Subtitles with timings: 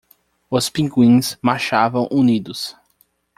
[0.49, 2.75] Os pinguins marchavam unidos